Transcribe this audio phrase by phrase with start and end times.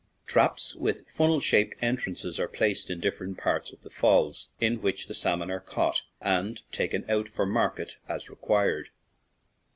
[0.25, 5.05] Traps with funnel shaped entrances are placed in different parts of the falls, in which
[5.05, 8.89] the salmon are caught, and taken out for market as re quired.